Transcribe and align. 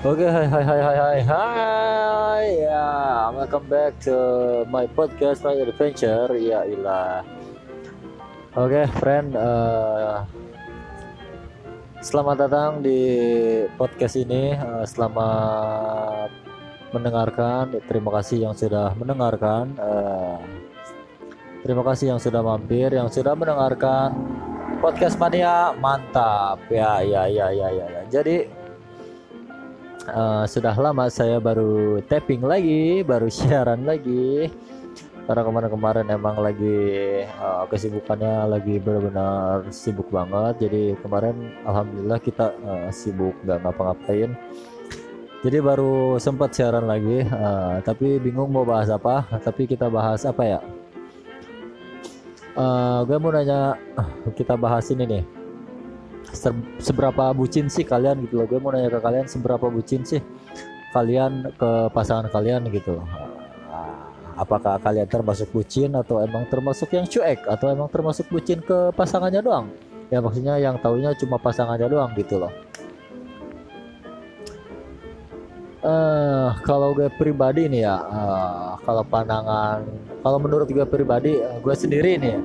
Oke, 0.00 0.24
hai 0.24 0.48
hai 0.48 0.64
hai 0.64 0.80
hai 0.80 0.96
hai 0.96 1.18
hai 1.28 2.44
ya, 2.64 2.88
welcome 3.36 3.68
back 3.68 3.92
to 4.00 4.16
my 4.72 4.88
podcast 4.96 5.44
my 5.44 5.52
adventure 5.52 6.32
ya 6.40 6.64
ilah. 6.64 7.20
Oke, 8.56 8.88
friend, 8.96 9.36
uh, 9.36 10.24
selamat 12.00 12.48
datang 12.48 12.80
di 12.80 12.96
podcast 13.76 14.16
ini. 14.16 14.56
Uh, 14.56 14.88
selamat 14.88 16.32
mendengarkan. 16.96 17.68
Terima 17.84 18.08
kasih 18.16 18.48
yang 18.48 18.56
sudah 18.56 18.96
mendengarkan. 18.96 19.76
Uh, 19.76 20.40
terima 21.60 21.84
kasih 21.92 22.16
yang 22.16 22.20
sudah 22.24 22.40
mampir, 22.40 22.88
yang 22.88 23.12
sudah 23.12 23.36
mendengarkan 23.36 24.16
podcast 24.80 25.20
mania 25.20 25.76
mantap 25.76 26.56
ya 26.72 27.04
ya 27.04 27.28
ya 27.28 27.52
ya 27.52 27.68
ya. 27.68 27.84
ya. 27.84 28.02
Jadi 28.08 28.59
uh, 30.10 30.44
sudah 30.46 30.74
lama 30.74 31.06
saya 31.08 31.38
baru 31.38 32.02
tapping 32.06 32.42
lagi, 32.44 33.02
baru 33.06 33.30
siaran 33.38 33.86
lagi. 33.86 34.50
Karena 35.24 35.46
kemarin-kemarin 35.46 36.06
emang 36.10 36.42
lagi 36.42 36.78
uh, 37.38 37.62
kesibukannya 37.70 38.50
lagi 38.50 38.82
benar-benar 38.82 39.70
sibuk 39.70 40.10
banget. 40.10 40.66
Jadi 40.66 40.98
kemarin 40.98 41.54
alhamdulillah 41.62 42.18
kita 42.18 42.50
uh, 42.66 42.90
sibuk 42.90 43.38
nggak 43.46 43.62
ngapa-ngapain. 43.62 44.34
Jadi 45.40 45.58
baru 45.62 46.20
sempat 46.20 46.52
siaran 46.52 46.84
lagi, 46.84 47.24
uh, 47.24 47.80
tapi 47.80 48.18
bingung 48.18 48.50
mau 48.50 48.66
bahas 48.66 48.90
apa. 48.90 49.24
Tapi 49.40 49.70
kita 49.70 49.86
bahas 49.88 50.26
apa 50.26 50.42
ya? 50.44 50.60
Uh, 52.58 53.06
gue 53.06 53.16
mau 53.16 53.30
nanya, 53.30 53.78
kita 54.34 54.58
bahas 54.58 54.90
ini 54.90 55.06
nih 55.06 55.39
seberapa 56.78 57.32
bucin 57.34 57.66
sih 57.66 57.82
kalian 57.82 58.24
gitu 58.26 58.40
loh? 58.42 58.46
Gue 58.46 58.58
mau 58.62 58.70
nanya 58.70 58.92
ke 58.92 59.00
kalian 59.02 59.26
seberapa 59.26 59.66
bucin 59.68 60.04
sih 60.06 60.20
kalian 60.90 61.54
ke 61.54 61.70
pasangan 61.94 62.26
kalian 62.30 62.66
gitu 62.70 62.98
loh? 62.98 63.06
Apakah 64.40 64.80
kalian 64.80 65.04
termasuk 65.04 65.52
bucin 65.52 65.92
atau 65.92 66.24
emang 66.24 66.48
termasuk 66.48 66.88
yang 66.96 67.04
cuek? 67.04 67.44
Atau 67.44 67.68
emang 67.68 67.92
termasuk 67.92 68.24
bucin 68.32 68.64
ke 68.64 68.88
pasangannya 68.96 69.44
doang? 69.44 69.68
Ya 70.08 70.18
maksudnya 70.24 70.56
yang 70.56 70.80
taunya 70.80 71.12
cuma 71.14 71.36
pasangannya 71.36 71.86
doang 71.86 72.10
gitu 72.16 72.40
loh. 72.40 72.52
Uh, 75.80 76.52
kalau 76.68 76.92
gue 76.92 77.08
pribadi 77.16 77.64
nih 77.64 77.88
ya 77.88 77.96
uh, 77.96 78.76
kalau 78.84 79.00
pandangan 79.00 79.80
kalau 80.20 80.36
menurut 80.36 80.68
gue 80.68 80.84
pribadi 80.84 81.40
uh, 81.40 81.56
gue 81.56 81.72
sendiri 81.72 82.20
nih 82.20 82.36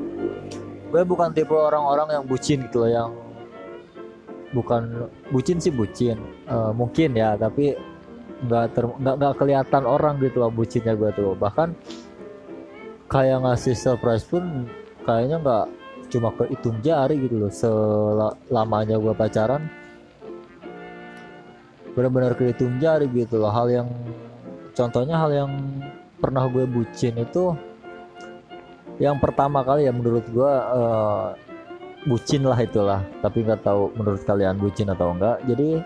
gue 0.87 1.03
bukan 1.03 1.35
tipe 1.35 1.51
orang-orang 1.51 2.15
yang 2.15 2.23
bucin 2.23 2.63
gitu 2.63 2.87
loh 2.87 2.87
yang 2.87 3.09
bukan 4.55 5.11
bucin 5.35 5.59
sih 5.59 5.75
bucin. 5.75 6.15
Uh, 6.47 6.71
mungkin 6.71 7.11
ya 7.11 7.35
tapi 7.35 7.75
nggak 8.47 8.65
ter 8.71 8.83
nggak 8.87 9.15
nggak 9.19 9.33
kelihatan 9.35 9.83
orang 9.83 10.15
gitu 10.23 10.39
loh 10.39 10.51
bucinnya 10.51 10.95
gue 10.95 11.11
tuh. 11.11 11.35
Bahkan 11.35 11.75
kayak 13.11 13.43
ngasih 13.43 13.75
surprise 13.75 14.23
pun 14.23 14.71
kayaknya 15.03 15.43
nggak 15.43 15.65
cuma 16.07 16.31
ke 16.31 16.47
hitung 16.47 16.79
jari 16.79 17.19
gitu 17.19 17.35
loh 17.35 17.51
selamanya 17.51 18.95
gue 18.95 19.11
pacaran. 19.11 19.67
Benar-benar 21.91 22.39
kehitung 22.39 22.79
jari 22.79 23.11
gitu 23.11 23.43
loh. 23.43 23.51
Hal 23.51 23.67
yang 23.67 23.87
contohnya 24.71 25.19
hal 25.19 25.31
yang 25.31 25.51
pernah 26.19 26.47
gue 26.47 26.63
bucin 26.63 27.15
itu 27.19 27.55
yang 28.95 29.19
pertama 29.19 29.59
kali 29.59 29.87
ya 29.87 29.91
menurut 29.91 30.23
gue 30.31 30.51
uh, 30.71 31.35
bucin 32.05 32.45
lah 32.45 32.57
itulah. 32.61 33.01
Tapi 33.19 33.43
nggak 33.43 33.61
tahu 33.65 33.91
menurut 33.97 34.21
kalian 34.23 34.55
bucin 34.61 34.89
atau 34.89 35.11
enggak 35.13 35.41
jadi 35.49 35.81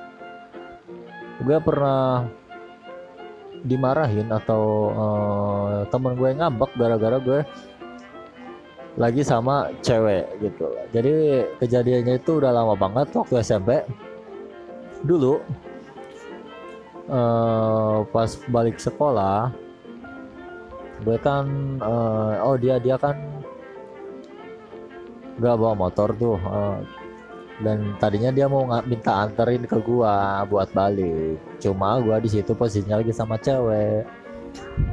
gue 1.40 1.58
pernah 1.64 2.28
dimarahin 3.64 4.28
atau 4.32 4.64
uh, 4.92 5.76
temen 5.88 6.16
gue 6.16 6.30
ngambek 6.36 6.72
gara-gara 6.80 7.18
gue 7.20 7.40
lagi 9.00 9.24
sama 9.24 9.72
cewek 9.80 10.28
gitu. 10.44 10.68
Jadi 10.92 11.14
kejadiannya 11.64 12.20
itu 12.20 12.44
udah 12.44 12.52
lama 12.52 12.76
banget 12.76 13.08
waktu 13.16 13.40
SMP 13.40 13.80
dulu 15.08 15.40
uh, 17.08 18.04
pas 18.12 18.30
balik 18.52 18.76
sekolah 18.76 19.52
gue 21.00 21.18
kan 21.24 21.48
uh, 21.80 22.44
oh 22.44 22.60
dia 22.60 22.76
dia 22.84 23.00
kan 23.00 23.16
gak 25.40 25.56
bawa 25.56 25.74
motor 25.74 26.12
tuh 26.20 26.36
uh, 26.36 26.84
dan 27.60 28.00
tadinya 28.00 28.32
dia 28.32 28.48
mau 28.48 28.64
minta 28.88 29.28
anterin 29.28 29.68
ke 29.68 29.78
gua 29.84 30.44
buat 30.48 30.72
balik. 30.72 31.36
Cuma 31.60 32.00
gua 32.00 32.24
di 32.24 32.32
situ 32.32 32.56
posisinya 32.56 33.04
lagi 33.04 33.12
sama 33.12 33.36
cewek. 33.36 34.08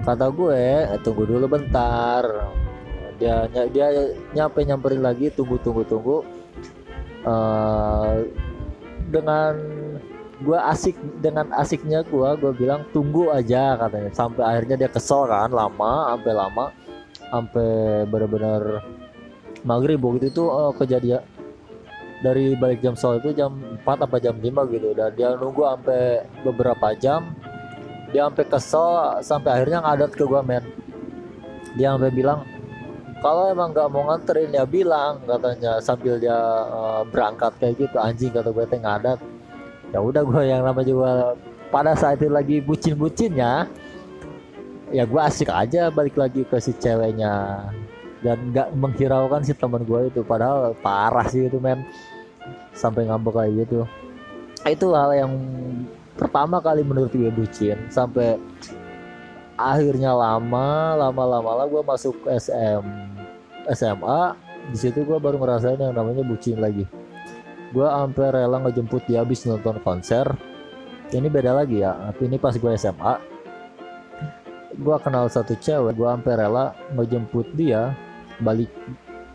Kata 0.03 0.27
gue 0.35 0.59
eh, 0.91 0.99
tunggu 1.07 1.31
dulu 1.31 1.47
bentar. 1.47 2.27
Dia 3.23 3.47
dia 3.71 3.87
nyampe 4.35 4.67
nyamperin 4.67 5.01
lagi 5.01 5.31
tunggu 5.31 5.63
tunggu 5.63 5.87
tunggu. 5.87 6.19
Uh, 7.23 8.27
dengan 9.11 9.55
gua 10.43 10.71
asik 10.71 10.99
dengan 11.23 11.51
asiknya 11.55 12.03
gua 12.07 12.35
gua 12.35 12.51
bilang 12.51 12.83
tunggu 12.91 13.31
aja 13.31 13.79
katanya. 13.79 14.11
Sampai 14.11 14.43
akhirnya 14.43 14.75
dia 14.75 14.91
kesel 14.91 15.31
kan 15.31 15.55
lama 15.55 16.19
sampai 16.19 16.33
lama 16.35 16.67
sampai 17.31 17.71
benar-benar 18.11 18.83
maghrib 19.67 19.99
waktu 19.99 20.31
itu 20.31 20.47
uh, 20.47 20.71
kejadian 20.79 21.21
dari 22.25 22.57
balik 22.57 22.81
jam 22.81 22.97
soal 22.97 23.21
itu 23.21 23.37
jam 23.37 23.53
4 23.85 24.07
apa 24.07 24.17
jam 24.23 24.39
5 24.39 24.73
gitu. 24.73 24.89
Dan 24.97 25.11
dia 25.19 25.35
nunggu 25.37 25.63
sampai 25.67 26.25
beberapa 26.47 26.95
jam. 26.97 27.35
Dia 28.15 28.31
sampai 28.31 28.45
kesel 28.47 28.89
sampai 29.21 29.51
akhirnya 29.61 29.83
ngadat 29.83 30.11
ke 30.15 30.25
gua 30.25 30.41
men. 30.41 30.65
Dia 31.77 31.93
sampai 31.99 32.15
bilang 32.15 32.47
kalau 33.21 33.51
emang 33.51 33.75
nggak 33.75 33.89
mau 33.91 34.07
nganterin 34.07 34.55
ya 34.55 34.65
bilang 34.65 35.19
katanya 35.27 35.83
sambil 35.83 36.17
dia 36.21 36.39
uh, 36.71 37.03
berangkat 37.11 37.53
kayak 37.59 37.75
gitu 37.83 37.97
anjing 37.99 38.31
kata 38.31 38.55
gue 38.55 38.65
teh 38.71 38.81
ngadat. 38.81 39.19
Ya 39.91 39.99
udah 39.99 40.23
gue 40.23 40.43
yang 40.47 40.63
nama 40.63 40.83
juga 40.87 41.35
pada 41.71 41.99
saat 41.99 42.23
itu 42.23 42.31
lagi 42.31 42.63
bucin-bucinnya 42.63 43.67
ya 44.95 45.03
gue 45.03 45.21
asik 45.21 45.51
aja 45.51 45.91
balik 45.91 46.15
lagi 46.15 46.47
ke 46.47 46.57
si 46.63 46.71
ceweknya 46.79 47.67
dan 48.25 48.53
nggak 48.53 48.73
menghiraukan 48.77 49.43
si 49.45 49.53
teman 49.53 49.85
gue 49.85 50.09
itu. 50.09 50.21
Padahal 50.25 50.73
parah 50.81 51.27
sih 51.29 51.49
itu 51.49 51.61
men. 51.61 51.85
Sampai 52.77 53.09
ngambek 53.09 53.33
kayak 53.33 53.53
gitu. 53.67 53.85
Itu 54.67 54.93
hal 54.93 55.13
yang 55.17 55.33
pertama 56.17 56.61
kali 56.65 56.81
menurut 56.81 57.13
gue 57.13 57.29
bucin 57.29 57.77
sampai 57.93 58.41
akhirnya 59.61 60.17
lama 60.17 60.97
lama 60.97 61.23
lama 61.29 61.51
lah 61.61 61.67
gue 61.69 61.83
masuk 61.85 62.17
SM 62.25 62.85
SMA 63.69 64.33
di 64.73 64.79
situ 64.81 65.05
gue 65.05 65.19
baru 65.21 65.37
ngerasain 65.37 65.77
yang 65.77 65.93
namanya 65.93 66.25
bucin 66.25 66.59
lagi. 66.59 66.89
Gue 67.71 67.85
sampai 67.85 68.33
rela 68.33 68.57
ngejemput 68.65 69.05
dia 69.05 69.21
habis 69.21 69.45
nonton 69.45 69.77
konser. 69.85 70.25
Ini 71.13 71.29
beda 71.31 71.55
lagi 71.55 71.85
ya 71.85 71.95
tapi 72.11 72.27
ini 72.27 72.41
pas 72.41 72.57
gue 72.57 72.73
SMA 72.75 73.37
gue 74.77 74.97
kenal 75.01 75.25
satu 75.33 75.57
cewek 75.57 75.97
gue 75.97 76.05
sampai 76.05 76.33
rela 76.37 76.77
ngejemput 76.93 77.49
dia 77.57 77.97
balik 78.41 78.71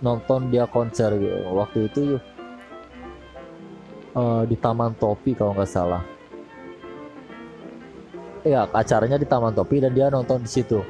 nonton 0.02 0.50
dia 0.50 0.66
konser 0.66 1.14
gitu. 1.18 1.38
Waktu 1.54 1.80
itu 1.88 2.02
uh, 4.18 4.44
di 4.44 4.58
Taman 4.58 4.98
Topi 4.98 5.38
kalau 5.38 5.54
nggak 5.56 5.70
salah. 5.70 6.04
Ya 8.42 8.66
acaranya 8.66 9.22
di 9.22 9.30
Taman 9.30 9.54
Topi 9.54 9.82
dan 9.82 9.94
dia 9.94 10.10
nonton 10.10 10.42
di 10.42 10.50
situ. 10.50 10.82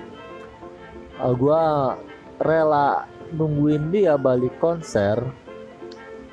Uh, 1.20 1.36
gua 1.36 1.96
rela 2.42 3.06
nungguin 3.32 3.92
dia 3.94 4.18
balik 4.18 4.56
konser 4.58 5.20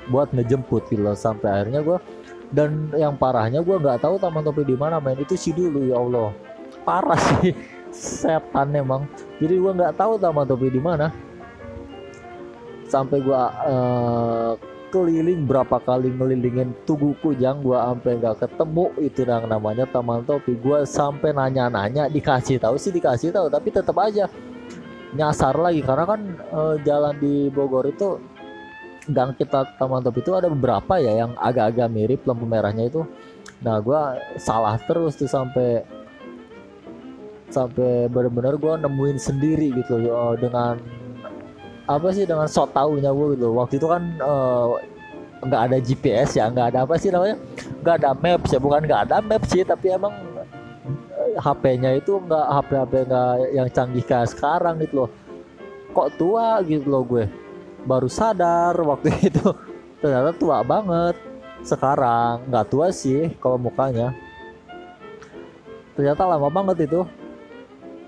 buat 0.09 0.33
ngejemput 0.33 0.89
gitu 0.89 1.05
sampai 1.13 1.53
akhirnya 1.53 1.85
gua 1.85 2.01
dan 2.49 2.89
yang 2.97 3.13
parahnya 3.13 3.61
gue 3.61 3.77
nggak 3.77 4.01
tahu 4.01 4.17
taman 4.17 4.41
topi 4.41 4.65
di 4.65 4.73
mana 4.73 4.97
main 4.97 5.17
itu 5.21 5.37
sih 5.37 5.53
dulu 5.53 5.85
ya 5.85 6.01
Allah. 6.01 6.33
Parah 6.81 7.19
sih 7.37 7.53
setan 7.93 8.73
emang. 8.73 9.05
Jadi 9.37 9.53
gue 9.53 9.71
nggak 9.77 9.93
tahu 9.93 10.17
taman 10.17 10.49
topi 10.49 10.73
di 10.73 10.81
mana 10.81 11.13
sampai 12.89 13.21
gua 13.21 13.53
uh, 13.63 14.53
keliling 14.89 15.45
berapa 15.45 15.77
kali 15.85 16.09
ngelilingin 16.09 16.73
tugu 16.89 17.13
kujang 17.21 17.61
gua 17.61 17.93
sampai 17.93 18.17
nggak 18.17 18.41
ketemu. 18.41 18.85
Itu 18.97 19.21
yang 19.23 19.45
namanya 19.45 19.85
taman 19.85 20.25
topi. 20.25 20.57
Gua 20.57 20.83
sampai 20.83 21.31
nanya-nanya 21.31 22.09
dikasih 22.09 22.57
tahu 22.57 22.75
sih 22.81 22.89
dikasih 22.89 23.29
tahu. 23.29 23.47
Tapi 23.47 23.69
tetap 23.69 23.95
aja 24.01 24.25
nyasar 25.13 25.55
lagi. 25.55 25.85
Karena 25.85 26.05
kan 26.09 26.21
uh, 26.49 26.75
jalan 26.81 27.15
di 27.21 27.53
Bogor 27.53 27.85
itu 27.85 28.17
gang 29.09 29.33
kita 29.37 29.77
taman 29.77 30.01
topi 30.05 30.21
itu 30.21 30.33
ada 30.33 30.49
beberapa 30.49 31.01
ya 31.01 31.25
yang 31.25 31.33
agak-agak 31.37 31.89
mirip 31.93 32.25
lampu 32.25 32.49
merahnya 32.49 32.89
itu. 32.89 33.05
Nah 33.61 33.77
gua 33.81 34.17
salah 34.41 34.81
terus 34.81 35.13
tuh 35.13 35.29
sampai 35.29 35.85
sampai 37.49 38.09
benar-benar 38.09 38.57
gua 38.61 38.77
nemuin 38.77 39.17
sendiri 39.17 39.73
gitu 39.73 40.01
uh, 40.09 40.37
dengan 40.37 40.98
apa 41.89 42.13
sih 42.13 42.29
dengan 42.29 42.45
sok 42.45 42.69
tahunya 42.77 43.09
gue 43.09 43.27
gitu? 43.33 43.47
Waktu 43.57 43.81
itu 43.81 43.87
kan 43.89 44.03
uh, 44.21 44.77
nggak 45.41 45.61
ada 45.71 45.77
GPS 45.81 46.37
ya 46.37 46.45
nggak 46.53 46.75
ada 46.75 46.79
apa 46.85 46.93
sih 47.01 47.09
namanya? 47.09 47.41
Nggak 47.81 47.95
ada 48.05 48.09
maps 48.13 48.49
ya 48.53 48.59
bukan 48.61 48.81
nggak 48.85 49.01
ada 49.09 49.17
maps 49.25 49.49
sih 49.49 49.65
tapi 49.65 49.89
emang 49.89 50.13
HP-nya 51.39 51.97
itu 51.97 52.21
nggak 52.21 52.45
HP-HP 52.45 52.93
nggak 53.09 53.33
yang 53.57 53.67
canggih 53.73 54.05
kayak 54.05 54.29
sekarang 54.29 54.77
gitu 54.85 55.05
loh. 55.05 55.09
Kok 55.97 56.09
tua 56.21 56.61
gitu 56.61 56.85
loh 56.85 57.01
gue. 57.01 57.25
Baru 57.89 58.05
sadar 58.05 58.77
waktu 58.77 59.09
itu. 59.33 59.49
Ternyata 59.97 60.29
tua 60.37 60.61
banget. 60.61 61.17
Sekarang 61.65 62.45
nggak 62.45 62.69
tua 62.69 62.93
sih 62.93 63.33
kalau 63.41 63.57
mukanya. 63.57 64.13
Ternyata 65.97 66.21
lama 66.29 66.53
banget 66.53 66.85
itu. 66.85 67.01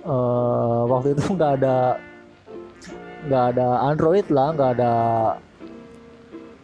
Uh, 0.01 0.85
waktu 0.89 1.13
itu 1.13 1.33
nggak 1.33 1.61
ada 1.61 2.01
nggak 3.27 3.45
ada 3.55 3.67
Android 3.85 4.25
lah 4.33 4.49
nggak 4.53 4.71
ada 4.79 4.93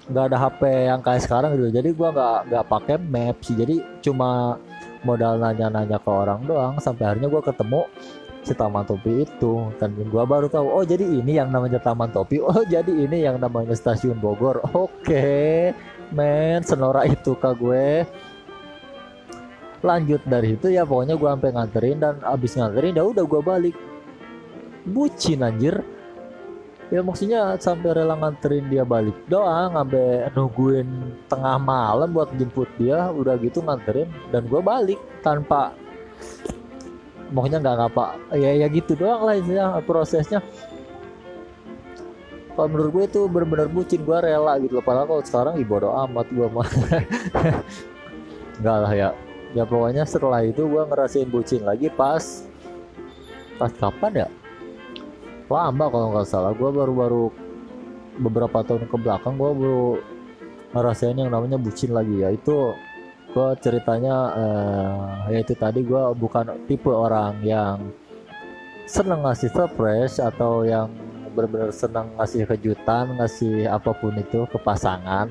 nggak 0.08 0.26
ada 0.32 0.38
HP 0.40 0.62
yang 0.88 1.00
kayak 1.04 1.22
sekarang 1.24 1.50
gitu. 1.60 1.68
Jadi 1.70 1.90
gua 1.92 2.10
nggak 2.16 2.40
nggak 2.52 2.66
pakai 2.72 2.96
map 2.98 3.38
sih. 3.44 3.56
Jadi 3.60 3.76
cuma 4.00 4.56
modal 5.04 5.40
nanya-nanya 5.40 6.00
ke 6.00 6.10
orang 6.10 6.48
doang. 6.48 6.80
Sampai 6.80 7.12
akhirnya 7.12 7.28
gua 7.28 7.44
ketemu 7.44 7.82
si 8.48 8.56
Taman 8.56 8.88
Topi 8.88 9.28
itu. 9.28 9.54
Dan 9.76 9.92
gua 10.08 10.24
baru 10.24 10.48
tahu 10.48 10.68
oh 10.72 10.84
jadi 10.88 11.04
ini 11.04 11.36
yang 11.36 11.52
namanya 11.52 11.84
Taman 11.84 12.10
Topi. 12.16 12.40
Oh 12.48 12.64
jadi 12.64 12.90
ini 12.90 13.28
yang 13.28 13.38
namanya 13.38 13.76
Stasiun 13.76 14.18
Bogor. 14.18 14.64
Oke 14.72 14.80
okay, 15.04 15.56
men 16.16 16.64
senora 16.64 17.04
itu 17.04 17.36
ke 17.36 17.52
gue? 17.60 18.08
Lanjut 19.84 20.24
dari 20.26 20.56
itu 20.56 20.72
ya 20.72 20.88
pokoknya 20.88 21.20
gua 21.20 21.36
sampai 21.36 21.52
nganterin 21.52 21.98
dan 22.00 22.16
abis 22.24 22.56
nganterin 22.56 22.96
ya 22.96 23.04
udah 23.04 23.28
gua 23.28 23.44
balik. 23.44 23.76
Bucin 24.88 25.44
anjir 25.44 25.84
ya 26.88 27.04
maksudnya 27.04 27.60
sampai 27.60 27.92
rela 27.92 28.16
nganterin 28.16 28.72
dia 28.72 28.88
balik 28.88 29.16
doang 29.28 29.76
sampai 29.76 30.32
nungguin 30.32 30.88
tengah 31.28 31.60
malam 31.60 32.16
buat 32.16 32.32
jemput 32.40 32.72
dia 32.80 33.12
udah 33.12 33.36
gitu 33.44 33.60
nganterin 33.60 34.08
dan 34.32 34.48
gue 34.48 34.62
balik 34.64 35.00
tanpa 35.20 35.76
maksudnya 37.36 37.60
nggak 37.60 37.76
ngapa 37.76 38.06
ya 38.40 38.56
ya 38.56 38.68
gitu 38.72 38.96
doang 38.96 39.28
lah 39.28 39.36
ya 39.36 39.84
prosesnya. 39.84 40.40
Kalau 42.58 42.74
menurut 42.74 42.90
gue 42.90 43.04
itu 43.06 43.22
benar-benar 43.30 43.70
bucin 43.70 44.02
gue 44.02 44.18
rela 44.18 44.58
gitu 44.58 44.82
loh. 44.82 44.86
Padahal 44.86 45.06
kalau 45.06 45.22
sekarang 45.22 45.62
ibadah 45.62 46.10
amat 46.10 46.26
gue 46.34 46.48
mah. 46.50 46.66
Nggak 48.66 48.78
lah 48.82 48.94
ya. 48.98 49.10
Ya 49.54 49.62
pokoknya 49.62 50.10
setelah 50.10 50.42
itu 50.42 50.66
gue 50.66 50.84
ngerasain 50.90 51.30
bucin 51.30 51.62
lagi 51.62 51.94
pas 51.94 52.50
pas 53.62 53.70
kapan 53.78 54.26
ya 54.26 54.28
lama 55.48 55.86
kalau 55.88 56.08
nggak 56.14 56.28
salah. 56.28 56.52
Gue 56.54 56.70
baru-baru 56.72 57.32
beberapa 58.18 58.66
tahun 58.66 58.90
ke 58.90 58.98
belakang 58.98 59.38
gue 59.38 59.52
baru 59.54 59.86
ngerasain 60.76 61.18
yang 61.18 61.32
namanya 61.32 61.56
bucin 61.56 61.96
lagi. 61.96 62.22
Ya 62.22 62.34
itu 62.36 62.76
gue 63.32 63.50
ceritanya 63.62 64.16
uh, 64.34 65.30
ya 65.30 65.44
itu 65.44 65.54
tadi 65.54 65.84
gue 65.84 66.04
bukan 66.16 66.68
tipe 66.68 66.90
orang 66.90 67.40
yang 67.44 67.92
seneng 68.88 69.22
ngasih 69.24 69.52
surprise 69.52 70.18
atau 70.18 70.64
yang 70.64 70.88
benar-benar 71.36 71.70
senang 71.70 72.18
ngasih 72.18 72.50
kejutan 72.50 73.14
ngasih 73.20 73.70
apa 73.70 73.94
pun 73.94 74.16
itu 74.18 74.48
ke 74.50 74.58
pasangan. 74.58 75.30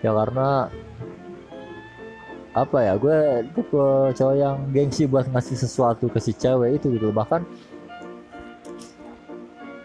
Ya 0.00 0.10
karena 0.12 0.70
apa 2.54 2.78
ya 2.86 2.94
gue 2.94 3.42
tipe 3.52 3.84
cowok 4.14 4.36
yang 4.38 4.56
gengsi 4.70 5.10
buat 5.10 5.26
ngasih 5.26 5.58
sesuatu 5.58 6.06
ke 6.06 6.22
si 6.22 6.32
cewek 6.32 6.78
itu 6.78 6.94
gitu. 6.94 7.10
Bahkan 7.10 7.42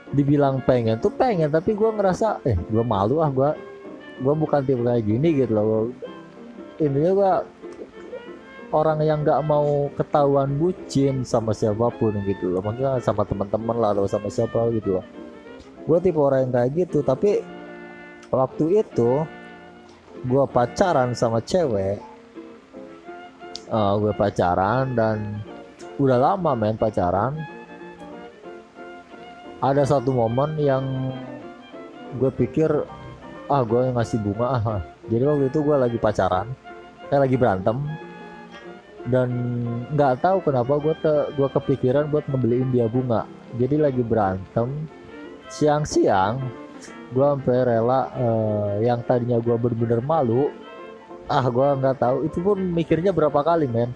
dibilang 0.10 0.62
pengen 0.66 0.98
tuh 0.98 1.14
pengen 1.14 1.54
tapi 1.54 1.78
gue 1.78 1.90
ngerasa 1.90 2.42
eh 2.42 2.58
gue 2.58 2.82
malu 2.82 3.22
ah 3.22 3.30
gue 3.30 3.50
gue 4.20 4.34
bukan 4.36 4.62
tipe 4.66 4.84
kayak 4.84 5.06
gini 5.08 5.28
gitu 5.40 5.54
loh. 5.56 5.88
Intinya 6.80 7.12
gue 7.16 7.34
orang 8.76 9.00
yang 9.02 9.24
nggak 9.24 9.42
mau 9.48 9.90
ketahuan 9.96 10.60
bucin 10.60 11.24
sama 11.24 11.56
siapa 11.56 11.88
pun 11.96 12.14
gitu 12.28 12.52
loh. 12.52 12.62
Maksudnya 12.62 13.00
sama 13.00 13.24
teman-teman 13.24 13.78
lah 13.80 13.90
atau 13.96 14.06
sama 14.10 14.28
siapa 14.28 14.68
gitu 14.76 15.00
loh. 15.00 15.06
Gue 15.88 15.98
tipe 16.04 16.20
orang 16.20 16.50
yang 16.50 16.52
kayak 16.52 16.70
gitu 16.76 17.00
tapi 17.02 17.40
waktu 18.30 18.84
itu 18.84 19.24
gue 20.28 20.46
pacaran 20.52 21.16
sama 21.16 21.40
cewek. 21.40 22.04
Uh, 23.70 23.78
eh, 23.78 23.94
gue 24.02 24.14
pacaran 24.18 24.98
dan 24.98 25.40
udah 26.02 26.18
lama 26.18 26.58
main 26.58 26.74
pacaran 26.74 27.59
ada 29.60 29.84
satu 29.84 30.16
momen 30.16 30.56
yang 30.60 30.84
gue 32.18 32.32
pikir 32.34 32.70
ah 33.50 33.62
gue 33.66 33.92
ngasih 33.94 34.20
bunga 34.24 34.48
ah 34.60 34.82
jadi 35.12 35.24
waktu 35.26 35.46
itu 35.52 35.60
gue 35.62 35.76
lagi 35.76 35.98
pacaran 36.00 36.48
saya 37.10 37.26
lagi 37.26 37.36
berantem 37.36 37.78
dan 39.10 39.30
nggak 39.96 40.20
tahu 40.20 40.44
kenapa 40.44 40.76
gue 40.78 40.94
te 41.00 41.14
gue 41.34 41.48
kepikiran 41.48 42.12
buat 42.12 42.28
ngebeliin 42.28 42.70
dia 42.70 42.86
bunga. 42.86 43.24
Jadi 43.56 43.76
lagi 43.80 44.04
berantem 44.06 44.86
siang-siang 45.50 46.38
gue 47.10 47.26
sampai 47.26 47.66
rela 47.66 48.14
uh, 48.14 48.78
yang 48.84 49.02
tadinya 49.02 49.42
gue 49.42 49.56
bener-bener 49.58 50.04
malu 50.06 50.54
ah 51.26 51.46
gue 51.48 51.68
nggak 51.80 51.98
tahu. 51.98 52.18
Itu 52.28 52.44
pun 52.44 52.60
mikirnya 52.60 53.10
berapa 53.16 53.40
kali 53.42 53.66
men 53.66 53.90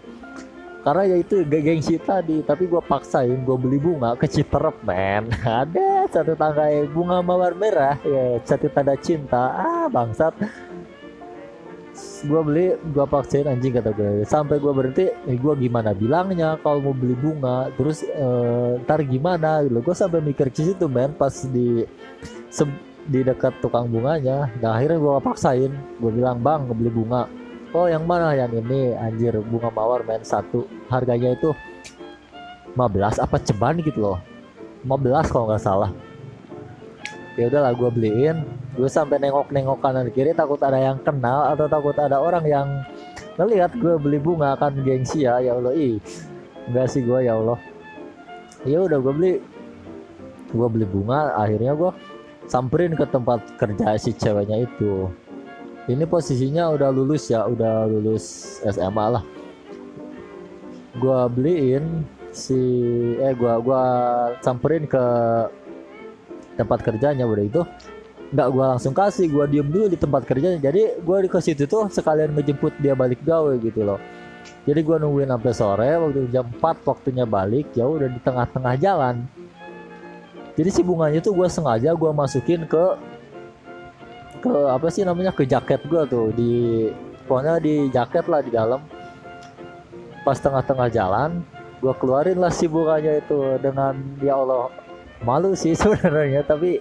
karena 0.83 1.03
ya 1.07 1.17
itu 1.23 1.47
gengsi 1.47 1.95
tadi 1.95 2.43
tapi 2.43 2.67
gue 2.67 2.83
paksain 2.83 3.39
gue 3.47 3.57
beli 3.57 3.79
bunga 3.79 4.19
ke 4.19 4.27
Citerep 4.27 4.83
men. 4.83 5.31
Ada 5.63 6.11
satu 6.11 6.35
tangga 6.35 6.67
bunga 6.91 7.23
mawar 7.23 7.55
merah 7.55 7.95
ya 8.03 8.43
satu 8.43 8.67
tanda 8.67 8.99
cinta. 8.99 9.55
Ah 9.55 9.87
bangsat. 9.87 10.35
Gue 12.27 12.41
beli 12.43 12.65
gue 12.75 13.05
paksain 13.07 13.47
anjing 13.47 13.79
kata 13.79 13.95
gue 13.95 14.27
sampai 14.27 14.59
gue 14.59 14.71
berhenti 14.75 15.07
eh, 15.07 15.37
gue 15.39 15.53
gimana 15.55 15.95
bilangnya 15.95 16.59
kalau 16.59 16.91
mau 16.91 16.95
beli 16.95 17.15
bunga? 17.15 17.71
Terus 17.79 18.03
eh, 18.03 18.83
ntar 18.83 19.07
gimana? 19.07 19.63
Gitu 19.63 19.79
gue 19.79 19.95
sampai 19.95 20.19
mikir 20.19 20.51
ke 20.51 20.67
situ 20.67 20.91
men 20.91 21.15
pas 21.15 21.31
di 21.47 21.87
di 23.07 23.19
dekat 23.23 23.55
tukang 23.63 23.87
bunganya. 23.87 24.51
Nah 24.59 24.75
akhirnya 24.75 24.99
gue 24.99 25.13
paksain. 25.23 25.71
Gue 25.95 26.11
bilang 26.11 26.43
bang 26.43 26.67
beli 26.67 26.91
bunga 26.91 27.42
oh 27.73 27.89
yang 27.89 28.05
mana? 28.05 28.37
Yang 28.37 28.63
ini 28.63 28.93
anjir 28.93 29.33
bunga 29.41 29.69
mawar 29.73 30.05
main 30.05 30.21
satu. 30.21 30.69
Harganya 30.87 31.33
itu 31.33 31.51
15 32.77 33.21
apa 33.21 33.37
ceban 33.41 33.81
gitu 33.81 33.99
loh. 33.99 34.19
15 34.85 35.33
kalau 35.33 35.45
nggak 35.49 35.63
salah. 35.63 35.91
Ya 37.33 37.49
udahlah 37.49 37.73
gue 37.73 37.89
beliin. 37.89 38.45
Gue 38.77 38.89
sampai 38.89 39.21
nengok-nengok 39.21 39.81
kanan 39.81 40.09
kiri 40.13 40.33
takut 40.33 40.61
ada 40.61 40.77
yang 40.77 41.01
kenal 41.01 41.49
atau 41.53 41.65
takut 41.69 41.93
ada 41.97 42.17
orang 42.21 42.45
yang 42.45 42.67
ngelihat 43.37 43.73
gue 43.77 43.97
beli 43.97 44.21
bunga 44.21 44.53
kan 44.57 44.73
gengsi 44.85 45.25
ya. 45.25 45.41
Ya 45.41 45.57
Allah 45.57 45.73
ih. 45.73 45.97
Enggak 46.69 46.93
sih 46.93 47.01
gue 47.01 47.25
ya 47.25 47.37
Allah. 47.37 47.57
Ya 48.65 48.81
udah 48.85 48.97
gue 49.01 49.13
beli. 49.13 49.33
Gue 50.53 50.67
beli 50.69 50.85
bunga 50.85 51.33
akhirnya 51.33 51.73
gue 51.73 51.91
samperin 52.45 52.93
ke 52.93 53.05
tempat 53.07 53.39
kerja 53.57 53.97
si 53.97 54.13
ceweknya 54.13 54.67
itu 54.67 55.09
ini 55.91 56.07
posisinya 56.07 56.71
udah 56.71 56.89
lulus 56.95 57.27
ya 57.27 57.43
udah 57.43 57.87
lulus 57.91 58.57
SMA 58.63 59.19
lah. 59.19 59.23
Gua 60.95 61.27
beliin 61.27 62.07
si 62.31 62.55
eh 63.19 63.35
gua 63.35 63.59
gua 63.59 63.81
samperin 64.39 64.87
ke 64.87 65.03
tempat 66.55 66.79
kerjanya 66.85 67.27
udah 67.27 67.43
itu. 67.43 67.61
Nggak 68.31 68.47
gua 68.55 68.65
langsung 68.77 68.95
kasih 68.95 69.27
gua 69.27 69.43
diem 69.43 69.67
dulu 69.67 69.91
di 69.91 69.99
tempat 69.99 70.23
kerjanya. 70.23 70.61
Jadi 70.63 71.03
gua 71.03 71.19
di 71.19 71.29
situ 71.43 71.67
tuh 71.67 71.91
sekalian 71.91 72.31
ngejemput 72.31 72.79
dia 72.79 72.95
balik 72.95 73.19
gawe 73.27 73.51
gitu 73.59 73.83
loh. 73.83 73.99
Jadi 74.63 74.79
gua 74.87 75.03
nungguin 75.03 75.27
sampai 75.27 75.51
sore 75.51 75.91
waktu 75.99 76.31
jam 76.31 76.47
4 76.47 76.87
waktunya 76.87 77.27
balik 77.27 77.75
ya 77.75 77.83
udah 77.83 78.07
di 78.07 78.19
tengah-tengah 78.23 78.75
jalan. 78.79 79.27
Jadi 80.53 80.69
si 80.71 80.79
bunganya 80.79 81.19
tuh 81.19 81.35
gua 81.35 81.51
sengaja 81.51 81.91
gua 81.91 82.15
masukin 82.15 82.63
ke 82.63 82.83
ke 84.43 84.51
apa 84.67 84.91
sih 84.91 85.07
namanya 85.07 85.31
ke 85.31 85.47
jaket 85.47 85.79
gue 85.87 86.03
tuh 86.11 86.27
di 86.35 86.53
pokoknya 87.23 87.63
di 87.63 87.87
jaket 87.87 88.27
lah 88.27 88.43
di 88.43 88.51
dalam. 88.51 88.83
Pas 90.27 90.35
tengah-tengah 90.35 90.91
jalan 90.91 91.39
gue 91.79 91.93
keluarin 91.99 92.39
lah 92.39 92.51
si 92.51 92.67
bunganya 92.67 93.19
itu 93.19 93.59
dengan 93.59 93.99
ya 94.23 94.39
Allah 94.39 94.71
malu 95.23 95.55
sih 95.55 95.75
sebenarnya 95.79 96.43
tapi 96.47 96.79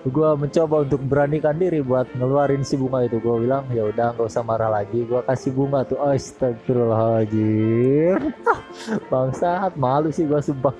gue 0.00 0.30
mencoba 0.32 0.88
untuk 0.88 1.04
beranikan 1.04 1.60
diri 1.60 1.84
buat 1.84 2.08
ngeluarin 2.16 2.64
si 2.64 2.72
bunga 2.74 3.04
itu. 3.04 3.20
Gue 3.22 3.46
bilang 3.46 3.68
ya 3.70 3.86
udah 3.86 4.16
nggak 4.16 4.26
usah 4.26 4.42
marah 4.42 4.72
lagi 4.72 5.06
gue 5.06 5.22
kasih 5.28 5.52
bunga 5.54 5.86
tuh. 5.86 6.02
Astagfirullahaladzim. 6.02 8.32
Bangsat 9.12 9.76
malu 9.76 10.08
sih 10.10 10.26
gue 10.26 10.40
sumpah. 10.40 10.72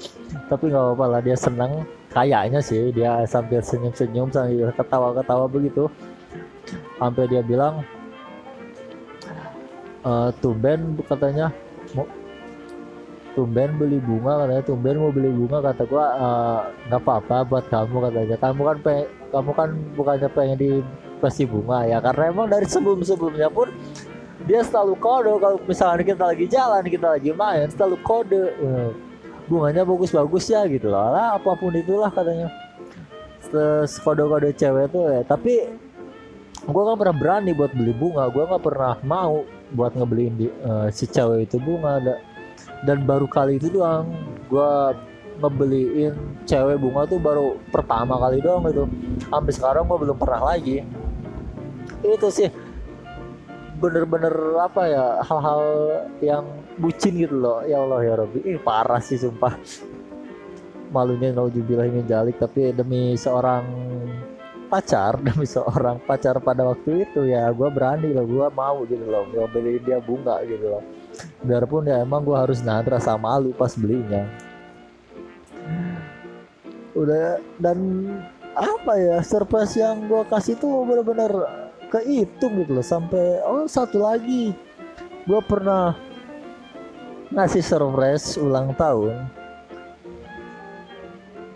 Tapi 0.48 0.72
nggak 0.72 0.82
apa-apa 0.82 1.04
lah 1.06 1.20
dia 1.20 1.36
senang 1.36 1.84
kayaknya 2.10 2.60
sih 2.60 2.90
dia 2.90 3.22
sambil 3.24 3.62
senyum-senyum 3.62 4.28
sambil 4.34 4.70
ketawa-ketawa 4.74 5.46
begitu. 5.46 5.86
Sampai 6.98 7.24
dia 7.30 7.40
bilang 7.40 7.86
e, 10.04 10.10
tumben 10.42 10.98
katanya. 11.06 11.54
Tumben 13.30 13.78
beli 13.78 14.02
bunga 14.02 14.44
katanya. 14.44 14.62
Tumben 14.66 14.96
mau 14.98 15.14
beli 15.14 15.30
bunga 15.30 15.62
kata 15.70 15.82
gua. 15.86 16.06
Eh, 16.18 16.60
nggak 16.90 17.00
e, 17.00 17.04
apa-apa 17.06 17.36
buat 17.46 17.64
kamu 17.70 17.96
katanya. 18.10 18.36
Kamu 18.36 18.60
kan 18.66 18.76
pe 18.82 18.94
kamu 19.30 19.50
kan 19.54 19.68
bukannya 19.94 20.28
pengen 20.34 20.58
di 20.58 20.70
pasti 21.22 21.46
bunga 21.46 21.86
ya? 21.86 22.02
Karena 22.02 22.34
emang 22.34 22.50
dari 22.50 22.66
sebelum 22.66 23.06
sebelumnya 23.06 23.48
pun 23.48 23.70
dia 24.48 24.64
selalu 24.66 24.96
kode 24.98 25.36
kalau 25.36 25.58
misalnya 25.68 26.02
kita 26.02 26.24
lagi 26.26 26.46
jalan 26.48 26.82
kita 26.82 27.06
lagi 27.16 27.30
main 27.30 27.70
selalu 27.70 27.96
kode. 28.02 28.44
Eh, 28.50 28.90
bunganya 29.50 29.82
bagus-bagus 29.82 30.46
ya 30.54 30.62
gitu 30.70 30.86
loh. 30.86 31.10
Lah 31.10 31.34
apa 31.34 31.58
pun 31.58 31.74
itulah 31.74 32.06
katanya. 32.14 32.46
Terus 33.50 33.98
kode-kode 33.98 34.54
cewek 34.54 34.94
tuh 34.94 35.10
ya. 35.10 35.20
Tapi 35.26 35.66
gue 36.60 36.82
gak 36.86 36.98
pernah 37.02 37.16
berani 37.18 37.50
buat 37.50 37.74
beli 37.74 37.90
bunga. 37.90 38.30
Gue 38.30 38.46
gak 38.46 38.62
pernah 38.62 38.94
mau 39.02 39.42
buat 39.74 39.98
ngebeliin 39.98 40.34
di, 40.38 40.46
uh, 40.62 40.86
si 40.94 41.10
cewek 41.10 41.50
itu 41.50 41.58
bunga. 41.58 41.98
Da, 41.98 42.14
dan 42.86 43.02
baru 43.04 43.26
kali 43.26 43.58
itu 43.58 43.68
doang 43.74 44.08
gue 44.46 44.72
ngebeliin 45.42 46.14
cewek 46.46 46.78
bunga 46.78 47.10
tuh 47.10 47.18
baru 47.18 47.58
pertama 47.74 48.22
kali 48.22 48.38
doang 48.38 48.62
itu. 48.70 48.86
Sampai 49.26 49.50
sekarang 49.50 49.90
gue 49.90 49.98
belum 49.98 50.16
pernah 50.16 50.54
lagi. 50.54 50.86
Itu 52.06 52.30
sih 52.30 52.69
bener-bener 53.80 54.34
apa 54.60 54.82
ya 54.84 55.06
hal-hal 55.24 55.62
yang 56.20 56.44
bucin 56.76 57.16
gitu 57.16 57.34
loh. 57.40 57.64
Ya 57.64 57.80
Allah 57.80 58.00
ya 58.04 58.14
Robbi 58.20 58.44
ini 58.44 58.60
parah 58.60 59.00
sih 59.00 59.16
sumpah. 59.16 59.56
Malunya 60.92 61.32
naujubillah 61.32 61.88
ini 61.88 62.04
jalik 62.04 62.36
tapi 62.36 62.76
demi 62.76 63.16
seorang 63.16 63.64
pacar 64.68 65.18
demi 65.26 65.48
seorang 65.48 65.98
pacar 66.04 66.38
pada 66.38 66.62
waktu 66.62 67.08
itu 67.08 67.26
ya 67.26 67.50
gue 67.50 67.68
berani 67.72 68.12
loh 68.12 68.28
gue 68.28 68.46
mau 68.52 68.84
gitu 68.84 69.04
loh. 69.08 69.24
Gue 69.32 69.48
beli 69.48 69.80
dia 69.80 69.96
bunga 69.98 70.44
gitu 70.44 70.76
loh. 70.76 70.84
Biarpun 71.40 71.88
ya 71.88 72.04
emang 72.04 72.22
gue 72.22 72.36
harus 72.36 72.60
nahan 72.60 72.84
rasa 72.84 73.16
malu 73.16 73.56
pas 73.56 73.72
belinya. 73.72 74.28
Udah 76.92 77.40
dan 77.56 77.78
apa 78.52 78.92
ya 79.00 79.16
surprise 79.24 79.78
yang 79.78 80.04
gue 80.04 80.20
kasih 80.28 80.58
tuh 80.60 80.84
bener-bener 80.84 81.32
kehitung 81.90 82.62
gitu 82.62 82.78
loh 82.78 82.86
sampai 82.86 83.42
oh 83.44 83.66
satu 83.66 83.98
lagi. 84.00 84.54
Gue 85.26 85.40
pernah 85.44 85.98
ngasih 87.34 87.62
surprise 87.62 88.38
ulang 88.38 88.72
tahun. 88.78 89.28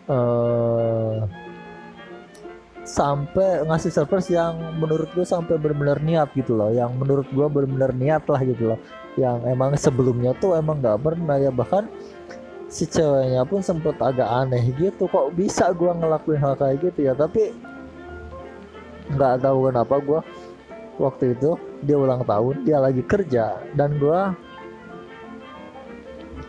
Uh, 0.04 1.24
sampai 2.84 3.64
ngasih 3.64 3.88
surprise 3.88 4.28
yang 4.28 4.76
menurut 4.76 5.08
gue 5.16 5.24
sampai 5.24 5.56
benar-benar 5.56 6.04
niat 6.04 6.28
gitu 6.36 6.52
loh 6.52 6.68
yang 6.68 6.92
menurut 7.00 7.24
gue 7.32 7.46
benar-benar 7.48 7.96
niat 7.96 8.22
lah 8.28 8.40
gitu 8.44 8.74
loh. 8.74 8.78
Yang 9.16 9.38
emang 9.48 9.70
sebelumnya 9.80 10.36
tuh 10.36 10.60
emang 10.60 10.84
nggak 10.84 11.00
pernah 11.00 11.40
ya 11.40 11.48
bahkan 11.48 11.88
si 12.68 12.84
ceweknya 12.84 13.46
pun 13.48 13.64
sempet 13.64 13.96
agak 14.02 14.26
aneh 14.26 14.74
gitu 14.76 15.06
kok 15.08 15.32
bisa 15.32 15.72
gue 15.72 15.88
ngelakuin 15.88 16.42
hal 16.42 16.54
kayak 16.58 16.84
gitu 16.84 17.08
ya? 17.08 17.16
Tapi 17.16 17.56
nggak 19.12 19.44
tahu 19.44 19.68
kenapa 19.68 19.94
gue 20.00 20.20
waktu 20.96 21.24
itu 21.36 21.58
dia 21.84 21.96
ulang 21.98 22.24
tahun 22.24 22.64
dia 22.64 22.78
lagi 22.80 23.02
kerja 23.04 23.60
dan 23.76 24.00
gue 24.00 24.20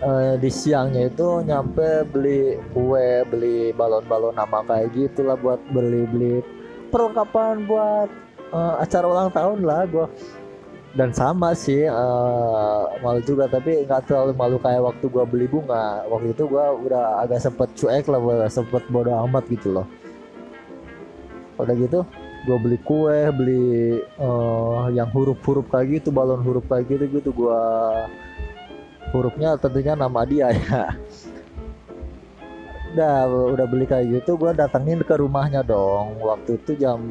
uh, 0.06 0.34
di 0.40 0.50
siangnya 0.50 1.12
itu 1.12 1.44
nyampe 1.44 2.08
beli 2.08 2.56
kue 2.72 3.26
beli 3.28 3.76
balon-balon 3.76 4.38
nama 4.38 4.64
kayak 4.64 4.94
gitulah 4.96 5.36
buat 5.36 5.60
beli-beli 5.74 6.40
perlengkapan 6.94 7.68
buat 7.68 8.10
uh, 8.56 8.80
acara 8.80 9.06
ulang 9.10 9.30
tahun 9.34 9.60
lah 9.66 9.84
gue 9.90 10.08
dan 10.96 11.12
sama 11.12 11.52
sih 11.52 11.84
uh, 11.92 12.88
malu 13.04 13.20
juga 13.20 13.52
tapi 13.52 13.84
nggak 13.84 14.08
terlalu 14.08 14.32
malu 14.32 14.56
kayak 14.64 14.80
waktu 14.80 15.12
gue 15.12 15.26
beli 15.28 15.44
bunga. 15.44 16.08
Waktu 16.08 16.32
itu 16.32 16.48
gue 16.48 16.66
udah 16.88 17.20
agak 17.20 17.44
sempet 17.44 17.68
cuek 17.76 18.08
lah 18.08 18.16
udah 18.16 18.48
sempet 18.48 18.80
bodo 18.88 19.12
amat 19.28 19.44
gitu 19.52 19.76
loh. 19.76 19.84
Udah 21.60 21.76
gitu 21.76 22.08
gue 22.46 22.58
beli 22.62 22.78
kue 22.86 23.20
beli 23.34 24.00
uh, 24.22 24.88
yang 24.94 25.10
huruf-huruf 25.10 25.66
kayak 25.74 26.00
gitu 26.00 26.14
balon 26.14 26.46
huruf 26.46 26.64
kayak 26.70 26.86
gitu 26.86 27.06
gitu 27.10 27.30
gue 27.34 27.62
hurufnya 29.10 29.58
tentunya 29.58 29.98
nama 29.98 30.22
dia 30.24 30.54
ya. 30.54 30.94
Udah 32.96 33.28
udah 33.28 33.66
beli 33.68 33.84
kayak 33.90 34.08
gitu 34.22 34.40
gue 34.40 34.56
datengin 34.56 35.04
ke 35.04 35.16
rumahnya 35.20 35.66
dong. 35.66 36.22
Waktu 36.22 36.62
itu 36.62 36.80
jam 36.80 37.02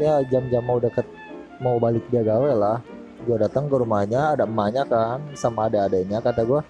ya 0.00 0.22
jam-jam 0.30 0.64
mau 0.64 0.80
deket 0.80 1.04
mau 1.60 1.76
balik 1.76 2.06
dia 2.08 2.22
gawe 2.24 2.52
lah. 2.56 2.78
Gue 3.26 3.36
datang 3.36 3.66
ke 3.66 3.76
rumahnya 3.76 4.38
ada 4.38 4.46
emaknya 4.46 4.86
kan 4.86 5.18
sama 5.34 5.66
ada 5.66 5.90
adanya 5.90 6.22
kata 6.22 6.46
gue 6.46 6.60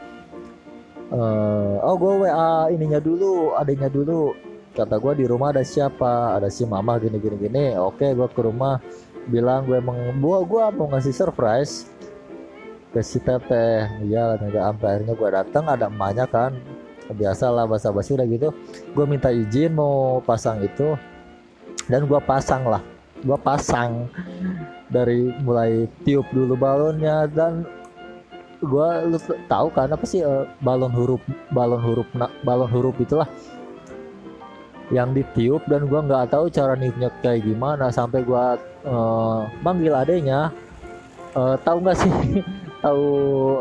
uh, 1.12 1.74
oh 1.84 1.94
gue 1.98 2.12
wa 2.26 2.66
ininya 2.72 2.98
dulu 2.98 3.54
adanya 3.54 3.86
dulu 3.92 4.34
kata 4.76 5.00
gue 5.00 5.12
di 5.16 5.24
rumah 5.24 5.56
ada 5.56 5.64
siapa? 5.64 6.36
Ada 6.36 6.52
si 6.52 6.68
mama 6.68 7.00
gini 7.00 7.16
gini. 7.16 7.36
Gini 7.40 7.64
oke 7.80 8.04
gue 8.12 8.28
ke 8.28 8.40
rumah 8.44 8.76
bilang 9.26 9.64
gue 9.64 9.80
emang 9.80 9.96
gua 10.22 10.44
gue 10.44 10.62
mau 10.76 10.86
ngasih 10.92 11.16
surprise 11.16 11.88
ke 12.92 13.00
si 13.00 13.16
teteh. 13.18 13.88
Iya 14.04 14.36
nggak 14.36 14.60
sampai 14.60 14.88
akhirnya 14.92 15.14
gue 15.16 15.28
datang 15.32 15.64
ada 15.64 15.88
emaknya 15.88 16.28
kan. 16.28 16.52
Biasa 17.08 17.48
lah 17.48 17.64
bahasa 17.64 17.88
basi 17.88 18.12
udah 18.12 18.28
gitu. 18.28 18.52
Gue 18.92 19.04
minta 19.08 19.32
izin 19.32 19.72
mau 19.72 20.20
pasang 20.20 20.60
itu. 20.60 20.92
Dan 21.88 22.04
gue 22.04 22.20
pasang 22.20 22.68
lah 22.68 22.84
gue 23.16 23.38
pasang 23.40 24.12
dari 24.92 25.32
mulai 25.40 25.88
tiup 26.04 26.28
dulu 26.30 26.52
balonnya. 26.52 27.24
Dan 27.32 27.64
gue 28.60 28.88
tahu 29.48 29.68
kan 29.72 29.92
apa 29.92 30.04
sih 30.04 30.24
uh, 30.24 30.48
balon 30.64 30.92
huruf 30.92 31.20
balon 31.52 31.80
huruf 31.80 32.08
balon 32.40 32.68
huruf 32.72 32.96
itulah 33.00 33.28
yang 34.94 35.10
ditiup 35.10 35.66
dan 35.66 35.90
gue 35.90 35.98
nggak 35.98 36.30
tahu 36.30 36.46
cara 36.50 36.78
niupnya 36.78 37.10
kayak 37.22 37.42
gimana. 37.42 37.90
Sampai 37.90 38.22
gue 38.22 38.44
uh, 38.86 39.40
manggil 39.62 39.94
adenya 39.94 40.54
uh, 41.34 41.56
tahu 41.62 41.82
nggak 41.82 41.98
sih? 41.98 42.12
Tahu 42.76 43.08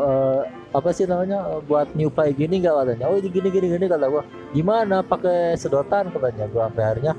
uh, 0.06 0.44
apa 0.76 0.92
sih 0.92 1.08
namanya? 1.08 1.58
Buat 1.66 1.96
new 1.98 2.12
play 2.12 2.30
gini 2.36 2.62
gak 2.62 2.84
katanya? 2.84 3.10
Oh 3.10 3.16
ini 3.18 3.26
gini 3.32 3.48
gini 3.48 3.66
gini 3.74 3.86
kata 3.88 4.06
gua. 4.06 4.22
Gimana? 4.52 5.02
Pakai 5.02 5.56
sedotan 5.58 6.12
katanya 6.12 6.46
gua 6.52 6.68
sampai 6.68 6.84
akhirnya. 6.84 7.12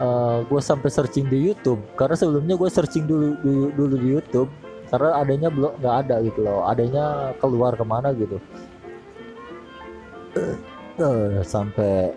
Uh, 0.00 0.42
gua 0.48 0.58
sampai 0.64 0.88
searching 0.90 1.28
di 1.28 1.38
YouTube. 1.38 1.78
Karena 1.94 2.18
sebelumnya 2.18 2.56
gua 2.56 2.72
searching 2.72 3.04
dulu 3.04 3.36
dulu, 3.44 3.66
dulu 3.78 3.94
di 4.00 4.08
YouTube. 4.10 4.50
Karena 4.90 5.22
adanya 5.22 5.48
belum 5.52 5.72
nggak 5.78 5.96
ada 6.08 6.16
gitu 6.24 6.40
loh. 6.40 6.66
Adanya 6.66 7.36
keluar 7.38 7.76
ke 7.76 7.84
mana 7.84 8.10
gitu 8.16 8.40
uh, 11.00 11.40
sampai 11.40 12.12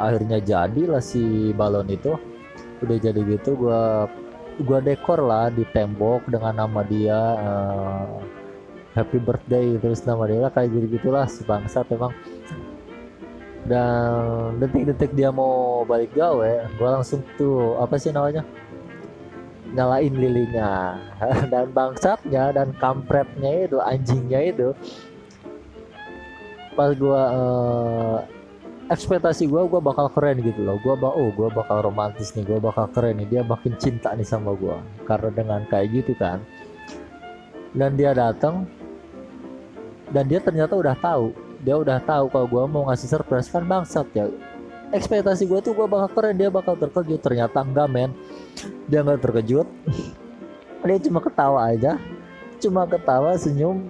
akhirnya 0.00 0.42
jadilah 0.42 1.02
si 1.02 1.52
balon 1.54 1.86
itu. 1.90 2.16
Udah 2.82 2.98
jadi 2.98 3.20
gitu 3.22 3.54
gua 3.54 4.10
gua 4.66 4.82
dekor 4.82 5.22
lah 5.22 5.48
di 5.54 5.62
tembok 5.70 6.26
dengan 6.26 6.66
nama 6.66 6.82
dia 6.82 7.20
uh, 7.38 8.18
happy 8.98 9.22
birthday 9.22 9.78
terus 9.78 10.02
nama 10.02 10.26
dia 10.26 10.40
lah 10.42 10.52
kayak 10.52 10.74
gitu 10.74 10.98
gitulah 10.98 11.26
si 11.30 11.46
bangsat 11.46 11.86
emang. 11.94 12.10
Dan 13.62 14.58
detik-detik 14.58 15.14
dia 15.14 15.30
mau 15.30 15.86
balik 15.86 16.10
gawe 16.18 16.66
gua 16.74 16.98
langsung 16.98 17.22
tuh 17.38 17.78
apa 17.78 17.94
sih 18.00 18.10
namanya? 18.10 18.42
Nyalain 19.72 20.12
lilinnya 20.12 21.00
dan 21.52 21.70
bangsatnya 21.72 22.52
dan 22.52 22.74
kampretnya 22.76 23.70
itu 23.70 23.78
anjingnya 23.80 24.40
itu 24.52 24.68
pas 26.72 26.90
gua 26.96 27.20
uh, 27.32 28.18
ekspektasi 28.92 29.48
gue 29.48 29.62
gue 29.72 29.80
bakal 29.80 30.12
keren 30.12 30.44
gitu 30.44 30.60
loh. 30.68 30.76
Gue 30.84 30.92
bak 30.92 31.12
oh 31.16 31.32
gue 31.32 31.48
bakal 31.48 31.88
romantis 31.88 32.36
nih 32.36 32.44
gue 32.44 32.58
bakal 32.60 32.84
keren 32.92 33.22
nih. 33.24 33.28
Dia 33.38 33.42
makin 33.46 33.72
cinta 33.80 34.12
nih 34.12 34.28
sama 34.28 34.52
gue 34.52 34.76
karena 35.08 35.30
dengan 35.32 35.60
kayak 35.72 35.88
gitu 35.96 36.12
kan. 36.20 36.44
Dan 37.72 37.96
dia 37.96 38.12
datang 38.12 38.68
dan 40.12 40.28
dia 40.28 40.44
ternyata 40.44 40.76
udah 40.76 40.92
tahu. 41.00 41.32
Dia 41.64 41.78
udah 41.78 42.02
tahu 42.04 42.28
kalau 42.28 42.46
gue 42.50 42.62
mau 42.68 42.82
ngasih 42.92 43.08
surprise. 43.08 43.48
Kan 43.48 43.64
bangsat 43.64 44.04
ya. 44.12 44.28
Ekspektasi 44.92 45.48
gue 45.48 45.60
tuh 45.64 45.72
gue 45.72 45.86
bakal 45.88 46.12
keren 46.12 46.36
dia 46.36 46.52
bakal 46.52 46.76
terkejut. 46.76 47.24
Ternyata 47.24 47.64
enggak 47.64 47.88
men. 47.88 48.10
Dia 48.92 49.00
nggak 49.00 49.24
terkejut. 49.24 49.64
Dia 50.84 50.98
cuma 51.00 51.24
ketawa 51.24 51.72
aja. 51.72 51.96
Cuma 52.60 52.84
ketawa 52.84 53.34
senyum 53.40 53.88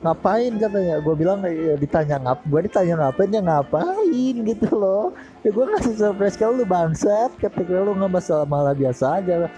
ngapain? 0.00 0.52
katanya. 0.56 0.96
Gue 1.00 1.14
bilang 1.16 1.44
ya, 1.44 1.76
ditanya 1.76 2.16
ngap 2.20 2.40
gue 2.48 2.60
ditanya 2.66 2.94
ngapain? 3.06 3.30
Ya 3.30 3.42
ngapain? 3.44 4.34
gitu 4.44 4.68
loh. 4.72 5.12
Ya 5.44 5.50
gue 5.52 5.64
ngasih 5.64 5.94
surprise 5.96 6.36
kalau 6.36 6.60
lu 6.60 6.66
bangsat. 6.66 7.30
Ketika 7.36 7.80
lu 7.80 7.92
nggak 7.96 8.12
masalah 8.12 8.46
malah 8.48 8.74
biasa 8.76 9.20
aja. 9.20 9.48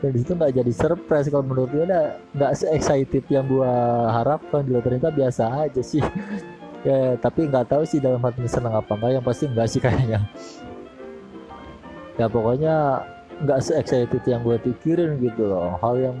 Dan 0.00 0.10
di 0.12 0.18
situ 0.24 0.32
nggak 0.36 0.52
jadi 0.56 0.72
surprise. 0.72 1.28
Kalau 1.28 1.44
menurut 1.44 1.70
gue 1.72 1.84
udah 1.84 2.16
nggak 2.36 2.52
se 2.56 2.66
excited 2.72 3.24
yang 3.28 3.44
gue 3.48 3.72
harapkan 4.10 4.64
juga 4.64 4.88
ternyata 4.88 5.12
biasa 5.12 5.68
aja 5.68 5.80
sih. 5.84 6.02
Ya 6.80 7.12
tapi 7.20 7.44
nggak 7.44 7.68
tahu 7.68 7.84
sih 7.84 8.00
dalam 8.00 8.24
hati 8.24 8.40
senang 8.48 8.72
apa 8.72 8.96
enggak 8.96 9.20
yang 9.20 9.20
pasti 9.20 9.44
enggak 9.44 9.68
sih 9.68 9.84
kayaknya. 9.84 10.24
Ya 12.16 12.24
pokoknya 12.24 13.04
nggak 13.44 13.60
se 13.60 13.76
excited 13.76 14.24
yang 14.24 14.40
gue 14.40 14.56
pikirin 14.56 15.20
gitu 15.20 15.44
loh. 15.44 15.76
Hal 15.76 16.00
yang 16.00 16.16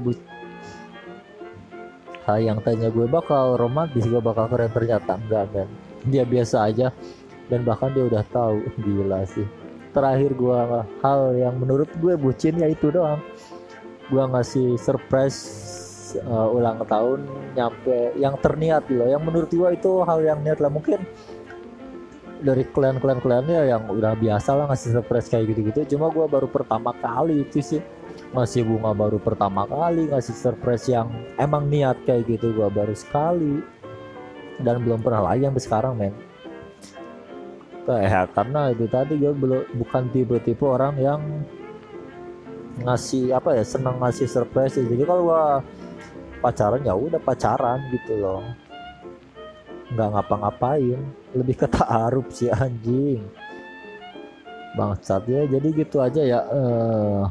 yang 2.38 2.62
tanya 2.62 2.92
gue 2.92 3.08
bakal 3.08 3.58
romantis 3.58 4.06
gue 4.06 4.20
bakal 4.22 4.46
keren? 4.46 4.70
Ternyata 4.70 5.18
enggak 5.18 5.50
men. 5.50 5.68
Dia 6.06 6.22
biasa 6.28 6.70
aja. 6.70 6.94
Dan 7.50 7.66
bahkan 7.66 7.90
dia 7.90 8.06
udah 8.06 8.22
tahu. 8.30 8.62
Gila 8.84 9.26
sih. 9.26 9.48
Terakhir 9.90 10.38
gua 10.38 10.86
hal 11.02 11.34
yang 11.34 11.58
menurut 11.58 11.90
gue 11.98 12.14
bucin 12.14 12.54
ya 12.62 12.70
itu 12.70 12.94
doang. 12.94 13.18
Gua 14.06 14.30
ngasih 14.30 14.78
surprise 14.78 15.38
uh, 16.22 16.46
ulang 16.46 16.78
tahun 16.86 17.26
nyampe 17.58 18.14
yang 18.14 18.38
terniat 18.38 18.86
loh. 18.86 19.10
Yang 19.10 19.22
menurut 19.26 19.50
gua 19.50 19.68
itu 19.74 19.90
hal 20.06 20.22
yang 20.22 20.38
niat 20.46 20.62
lah. 20.62 20.70
Mungkin 20.70 21.02
dari 22.40 22.64
klien-klien 22.70 23.20
kliennya 23.20 23.68
yang 23.68 23.84
udah 23.90 24.16
biasa 24.16 24.56
lah 24.56 24.64
ngasih 24.70 25.02
surprise 25.02 25.26
kayak 25.26 25.50
gitu-gitu. 25.50 25.98
Cuma 25.98 26.06
gua 26.14 26.30
baru 26.30 26.46
pertama 26.46 26.94
kali 26.94 27.42
itu 27.42 27.58
sih 27.58 27.82
masih 28.30 28.62
bunga 28.62 28.94
baru 28.94 29.18
pertama 29.18 29.66
kali 29.66 30.06
ngasih 30.06 30.36
surprise 30.38 30.86
yang 30.86 31.10
emang 31.34 31.66
niat 31.66 31.98
kayak 32.06 32.30
gitu 32.30 32.54
gua 32.54 32.70
baru 32.70 32.94
sekali. 32.94 33.62
Dan 34.60 34.84
belum 34.84 35.00
pernah 35.00 35.32
lagi 35.32 35.48
sampai 35.48 35.64
sekarang 35.64 35.92
men. 35.96 36.14
Ya 37.90 38.22
karena 38.30 38.70
itu 38.70 38.86
tadi 38.86 39.18
gue 39.18 39.34
belum 39.34 39.66
bukan 39.82 40.14
tipe-tipe 40.14 40.62
orang 40.62 40.94
yang 41.00 41.20
ngasih 42.86 43.34
apa 43.34 43.58
ya 43.58 43.64
senang 43.66 43.98
ngasih 43.98 44.30
surprise 44.30 44.78
jadi 44.78 45.02
kalau 45.02 45.26
gua 45.26 45.58
pacaran 46.38 46.86
ya 46.86 46.94
udah 46.94 47.18
pacaran 47.18 47.82
gitu 47.90 48.20
loh. 48.20 48.44
Nggak 49.90 50.08
ngapa-ngapain. 50.12 51.00
Lebih 51.34 51.56
ke 51.62 51.66
taaruf 51.66 52.30
sih 52.30 52.52
anjing. 52.52 53.26
Bangsat 54.78 55.26
ya. 55.26 55.48
Jadi 55.50 55.68
gitu 55.74 55.98
aja 55.98 56.22
ya 56.22 56.40
uh, 56.46 57.26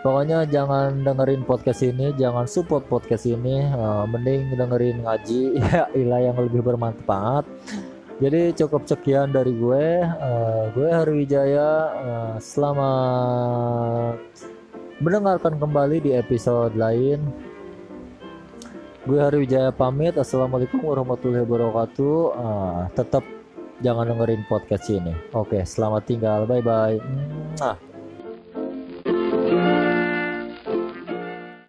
pokoknya 0.00 0.48
jangan 0.48 1.04
dengerin 1.04 1.44
podcast 1.44 1.84
ini 1.84 2.12
jangan 2.16 2.48
support 2.48 2.84
podcast 2.88 3.28
ini. 3.28 3.64
Uh, 3.70 4.04
mending 4.08 4.52
dengerin 4.56 5.04
ngaji. 5.04 5.42
Ya 5.70 5.86
ilah 5.94 6.20
yang 6.32 6.36
lebih 6.40 6.64
bermanfaat. 6.64 7.44
Jadi 8.20 8.52
cukup 8.52 8.84
sekian 8.84 9.32
dari 9.32 9.52
gue. 9.56 9.86
Uh, 10.20 10.64
gue 10.76 10.88
Harwijaya 10.92 11.70
uh, 11.96 12.36
selamat 12.36 14.20
mendengarkan 15.00 15.56
kembali 15.56 16.04
di 16.04 16.10
episode 16.12 16.76
lain. 16.76 17.24
Gue 19.08 19.16
Harwijaya 19.16 19.72
pamit. 19.72 20.20
Assalamualaikum 20.20 20.84
warahmatullahi 20.84 21.48
wabarakatuh. 21.48 22.16
Uh, 22.36 22.82
tetap 22.92 23.24
jangan 23.80 24.12
dengerin 24.12 24.44
podcast 24.48 24.92
ini. 24.92 25.16
Oke 25.32 25.64
selamat 25.64 26.02
tinggal. 26.04 26.44
Bye 26.44 26.60
bye 26.60 27.89